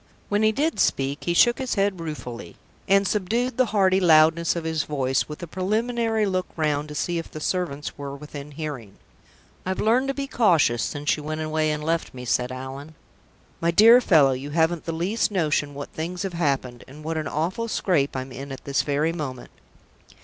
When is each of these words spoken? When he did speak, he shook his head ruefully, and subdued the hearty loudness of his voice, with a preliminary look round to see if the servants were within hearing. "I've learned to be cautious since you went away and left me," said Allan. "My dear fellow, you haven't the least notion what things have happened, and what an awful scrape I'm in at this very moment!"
When 0.29 0.41
he 0.41 0.51
did 0.51 0.79
speak, 0.79 1.25
he 1.25 1.35
shook 1.35 1.59
his 1.59 1.75
head 1.75 1.99
ruefully, 1.99 2.55
and 2.87 3.07
subdued 3.07 3.55
the 3.57 3.67
hearty 3.67 3.99
loudness 3.99 4.55
of 4.55 4.63
his 4.63 4.81
voice, 4.81 5.29
with 5.29 5.43
a 5.43 5.45
preliminary 5.45 6.25
look 6.25 6.47
round 6.55 6.87
to 6.87 6.95
see 6.95 7.19
if 7.19 7.29
the 7.29 7.39
servants 7.39 7.99
were 7.99 8.15
within 8.15 8.49
hearing. 8.53 8.95
"I've 9.63 9.79
learned 9.79 10.07
to 10.07 10.15
be 10.15 10.25
cautious 10.25 10.81
since 10.81 11.15
you 11.17 11.21
went 11.21 11.41
away 11.41 11.69
and 11.71 11.83
left 11.83 12.15
me," 12.15 12.25
said 12.25 12.51
Allan. 12.51 12.95
"My 13.61 13.69
dear 13.69 14.01
fellow, 14.01 14.31
you 14.31 14.49
haven't 14.49 14.85
the 14.85 14.91
least 14.91 15.29
notion 15.29 15.75
what 15.75 15.89
things 15.93 16.23
have 16.23 16.33
happened, 16.33 16.83
and 16.87 17.03
what 17.03 17.15
an 17.15 17.27
awful 17.27 17.67
scrape 17.67 18.15
I'm 18.15 18.31
in 18.31 18.51
at 18.51 18.63
this 18.65 18.81
very 18.81 19.13
moment!" 19.13 19.51